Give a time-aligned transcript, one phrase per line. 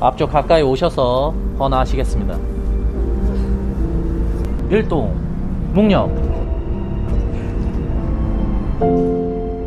[0.00, 2.38] 앞쪽 가까이 오셔서 헌화하시겠습니다.
[4.70, 5.14] 일동
[5.74, 6.30] 묵념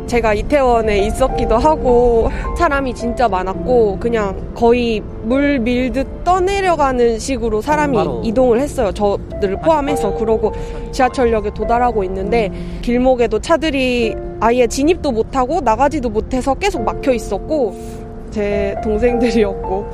[0.06, 8.60] 제가 이태원에 있었기도 하고 사람이 진짜 많았고 그냥 거의 물 밀듯 떠내려가는 식으로 사람이 이동을
[8.60, 8.92] 했어요.
[8.92, 10.52] 저들을 포함해서 그러고
[10.92, 12.50] 지하철역에 도달하고 있는데
[12.82, 18.03] 길목에도 차들이 아예 진입도 못하고 나가지도 못해서 계속 막혀 있었고
[18.34, 19.88] 제 동생들이었고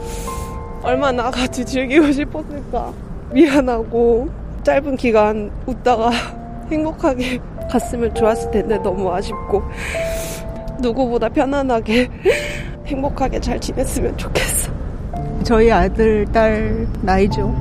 [0.83, 2.91] 얼마나 같이 즐기고 싶었을까
[3.33, 4.31] 미안하고
[4.63, 6.11] 짧은 기간 웃다가
[6.73, 7.39] 행복하게
[7.71, 9.63] 갔으면 좋았을 텐데 너무 아쉽고
[10.81, 12.09] 누구보다 편안하게
[12.87, 14.73] 행복하게 잘 지냈으면 좋겠어.
[15.45, 17.55] 저희 아들, 딸 나이죠.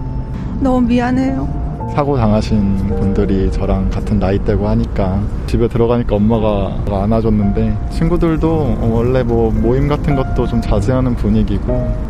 [0.61, 1.58] 너무 미안해요.
[1.93, 9.87] 사고 당하신 분들이 저랑 같은 나이대고 하니까 집에 들어가니까 엄마가 안아줬는데 친구들도 원래 뭐 모임
[9.87, 12.09] 같은 것도 좀 자제하는 분위기고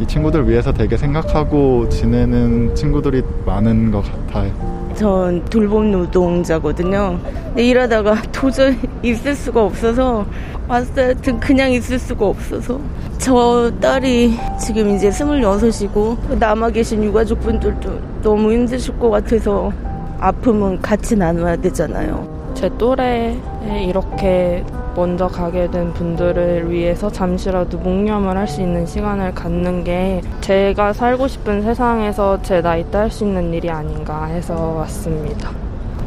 [0.00, 4.79] 이 친구들 위해서 되게 생각하고 지내는 친구들이 많은 것 같아요.
[5.00, 7.18] 전 돌봄 노동자거든요.
[7.22, 10.26] 근데 일하다가 도저히 있을 수가 없어서
[10.68, 11.14] 왔어요.
[11.40, 12.78] 그냥 있을 수가 없어서.
[13.16, 19.72] 저 딸이 지금 이제 스물여섯이고 남아 계신 유가족분들도 너무 힘드실 것 같아서
[20.18, 22.52] 아픔은 같이 나눠야 되잖아요.
[22.52, 23.38] 제 또래에
[23.86, 24.62] 이렇게
[24.94, 31.28] 먼저 가게 된 분들을 위해서 잠시라도 묵념을 할 수 있는 시간을 갖는 게 제가 살고
[31.28, 35.50] 싶은 세상에서 제 나이 때 할 수 있는 일이 아닌가 해서 왔습니다.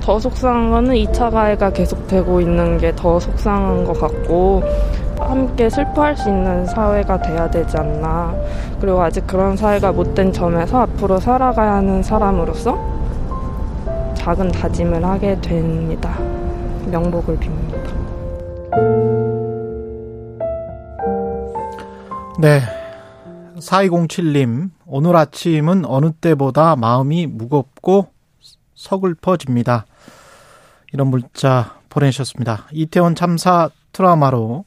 [0.01, 4.61] 더 속상한 거는 2차 가해가 계속되고 있는 게 더 속상한 것 같고
[5.17, 8.35] 함께 슬퍼할 수 있는 사회가 돼야 되지 않나.
[8.81, 12.77] 그리고 아직 그런 사회가 못된 점에서 앞으로 살아가야 하는 사람으로서
[14.15, 16.17] 작은 다짐을 하게 됩니다.
[16.91, 18.02] 명복을 빕니다.
[22.39, 22.61] 네.
[23.57, 28.07] 4207님, 오늘 아침은 어느 때보다 마음이 무겁고
[28.75, 29.85] 서글퍼집니다.
[30.91, 32.67] 이런 문자 보내셨습니다.
[32.71, 34.65] 이태원 참사 트라우마로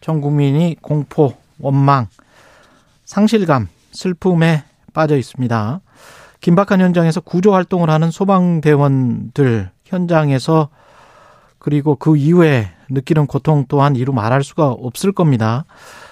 [0.00, 2.08] 전 국민이 공포, 원망,
[3.04, 5.80] 상실감, 슬픔에 빠져 있습니다.
[6.40, 10.70] 긴박한 현장에서 구조 활동을 하는 소방대원들 현장에서
[11.62, 15.64] 그리고 그 이후에 느끼는 고통 또한 이루 말할 수가 없을 겁니다.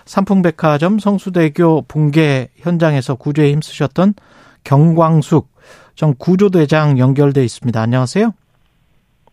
[0.05, 4.15] 삼풍백화점 성수대교 붕괴 현장에서 구조에 힘쓰셨던
[4.63, 5.49] 경광숙
[5.97, 7.81] 전 구조대장 연결돼 있습니다.
[7.81, 8.33] 안녕하세요.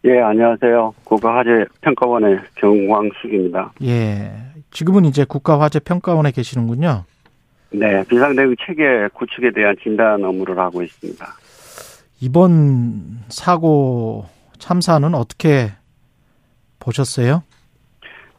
[0.06, 0.96] 예, 안녕하세요.
[1.04, 3.74] 국가화재 평가원의 경광숙입니다.
[3.84, 4.32] 예.
[4.72, 7.04] 지금은 이제 국가화재평가원에 계시는군요.
[7.70, 11.28] 네, 비상대응 체계 구축에 대한 진단 업무를 하고 있습니다.
[12.22, 14.26] 이번 사고
[14.58, 15.74] 참사는 어떻게
[16.88, 17.44] 보셨어요?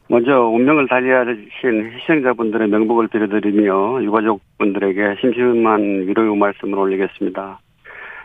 [0.08, 7.60] 먼저 운명을 달리하신 희생자분들의 명복을 빌어드리며 유가족분들에게 심심한 위로의 말씀을 올리겠습니다.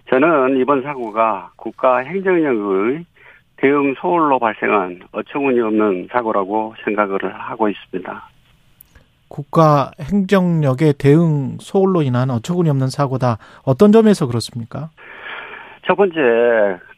[0.09, 3.05] 저는 이번 사고가 국가 행정력의
[3.57, 8.29] 대응 소홀로 발생한 어처구니 없는 사고라고 생각을 하고 있습니다.
[9.27, 13.37] 국가 행정력의 대응 소홀로 인한 어처구니 없는 사고다.
[13.65, 14.89] 어떤 점에서 그렇습니까?
[15.85, 16.15] 첫 번째,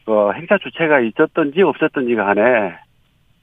[0.04, 2.42] 그 행사 주체가 있었던지 없었던지 간에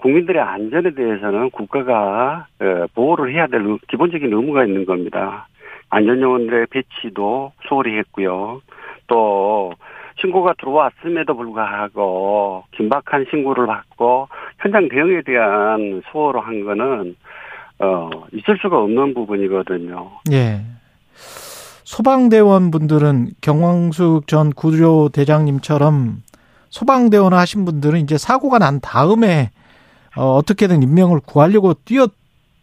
[0.03, 5.47] 국민들의 안전에 대해서는 국가가 어, 보호를 해야 될 기본적인 의무가 있는 겁니다.
[5.90, 8.62] 안전요원들의 배치도 소홀히 했고요.
[9.08, 9.72] 또
[10.19, 14.28] 신고가 들어왔음에도 불구하고 긴박한 신고를 받고
[14.59, 17.16] 현장 대응에 대한 소홀을 한 거는
[17.80, 20.12] 어 있을 수가 없는 부분이거든요.
[20.34, 20.62] 예.
[21.16, 26.24] 소방대원 분들은 경광숙 전 구조대장님처럼
[26.69, 29.50] 소방대원 하신 분들은 이제 사고가 난 다음에
[30.16, 32.07] 어, 어떻게든 인명을 구하려고 뛰어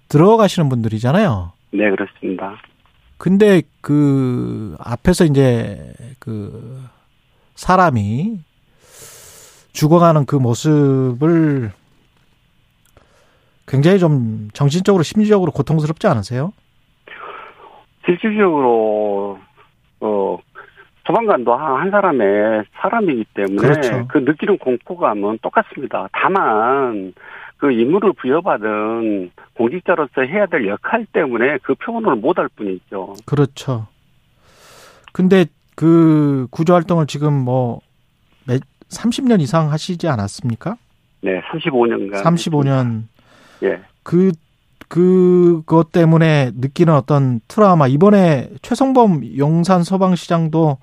[0.09, 1.53] 들어가시는 분들이잖아요.
[1.73, 2.57] 네, 그렇습니다.
[3.17, 6.83] 근데 그 앞에서 이제 그
[7.55, 8.39] 사람이
[9.73, 11.73] 죽어가는 그 모습을
[13.67, 16.53] 굉장히 좀 정신적으로 심리적으로 고통스럽지 않으세요?
[18.05, 19.39] 실질적으로
[20.01, 20.39] 어
[21.11, 24.07] 소방관도 한 사람의 사람이기 때문에 그렇죠.
[24.09, 26.09] 그 느끼는 공포감은 똑같습니다.
[26.13, 27.13] 다만
[27.57, 33.15] 그 임무를 부여받은 공직자로서 해야 될 역할 때문에 그 표현을 못할 뿐이죠.
[33.27, 33.89] 그렇죠.
[35.13, 37.81] 근데 그 구조 활동을 지금 뭐
[38.89, 40.77] 30년 이상 하시지 않았습니까?
[41.23, 42.23] 네, 35년간.
[42.23, 43.03] 35년.
[43.63, 43.81] 예.
[44.03, 44.33] 그
[44.89, 50.79] 그것 때문에 느끼는 어떤 트라우마 이번에 최성범 용산 소방시장도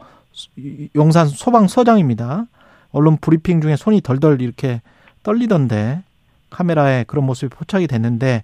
[0.96, 2.46] 용산 소방서장입니다.
[2.92, 4.82] 언론 브리핑 중에 손이 덜덜 이렇게
[5.24, 6.04] 떨리던데
[6.50, 8.44] 카메라에 그런 모습이 포착이 됐는데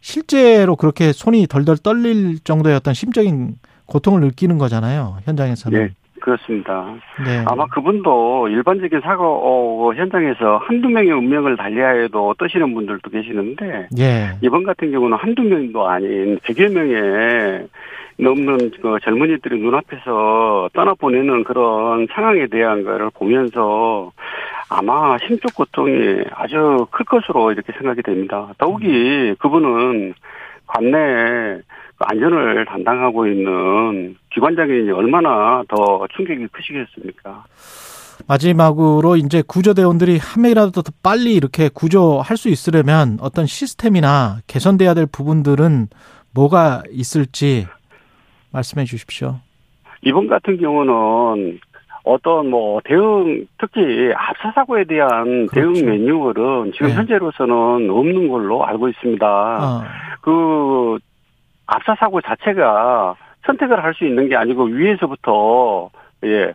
[0.00, 5.18] 실제로 그렇게 손이 덜덜 떨릴 정도의 어떤 심적인 고통을 느끼는 거잖아요.
[5.24, 5.80] 현장에서는.
[5.80, 5.90] 예,
[6.28, 6.94] 그렇습니다.
[7.24, 7.42] 네.
[7.46, 14.36] 아마 그분도 일반적인 사고 어, 현장에서 한두 명의 운명을 달리하여도 떠시는 분들도 계시는데 예.
[14.42, 17.66] 이번 같은 경우는 한두 명도 아닌 100여 명의
[18.18, 24.12] 넘는 그 젊은이들이 눈앞에서 떠나보내는 그런 상황에 대한 거를 보면서
[24.68, 28.52] 아마 심적 고통이 아주 클 것으로 이렇게 생각이 됩니다.
[28.58, 30.14] 더욱이 그분은
[30.66, 31.62] 관내 그
[32.00, 37.44] 안전을 담당하고 있는 기관장이 얼마나 더 충격이 크시겠습니까?
[38.26, 45.06] 마지막으로 이제 구조대원들이 한 명이라도 더 빨리 이렇게 구조할 수 있으려면 어떤 시스템이나 개선돼야 될
[45.06, 45.88] 부분들은
[46.34, 47.66] 뭐가 있을지
[48.52, 49.36] 말씀해 주십시오.
[50.02, 51.58] 이번 같은 경우는
[52.04, 55.72] 어떤 뭐 대응 특히 압사 사고에 대한 그렇죠.
[55.74, 56.94] 대응 매뉴얼은 지금 네.
[56.94, 59.26] 현재로서는 없는 걸로 알고 있습니다.
[59.26, 59.82] 어,
[60.22, 60.98] 그
[61.68, 63.14] 압사 사고 자체가
[63.46, 65.90] 선택을 할 수 있는 게 아니고 위에서부터
[66.24, 66.52] 예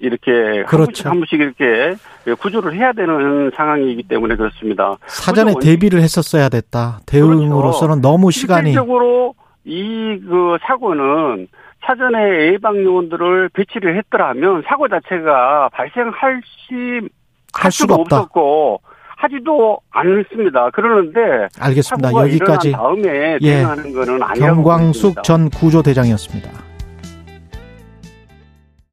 [0.00, 1.08] 이렇게 한 그렇죠.
[1.08, 1.94] 한 분씩 이렇게
[2.38, 4.96] 구조를 해야 되는 상황이기 때문에 그렇습니다.
[5.06, 7.00] 사전에 대비를 했었어야 됐다.
[7.06, 9.34] 대응으로서는 너무 시간이 실질적으로
[9.64, 11.48] 이 그 사고는
[11.84, 17.08] 사전에 예방 요원들을 배치를 했더라면 사고 자체가 발생할 시
[17.52, 17.94] 할 수가.
[17.96, 18.80] 없었고
[19.20, 20.70] 하지도 않습니다.
[20.70, 22.10] 그러는데 알겠습니다.
[22.12, 23.56] 여기까지 다음에 예.
[23.56, 25.22] 대응하는 거는 아니라고 경광숙.
[25.22, 26.69] 전 구조대장이었습니다.